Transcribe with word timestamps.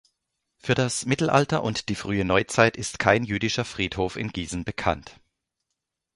Für 0.57 0.73
das 0.73 1.05
Mittelalter 1.05 1.61
und 1.61 1.87
die 1.87 1.93
frühe 1.93 2.25
Neuzeit 2.25 2.75
ist 2.75 2.97
kein 2.97 3.23
jüdischer 3.23 3.65
Friedhof 3.65 4.15
in 4.15 4.29
Gießen 4.31 4.63
bekannt. 4.63 5.19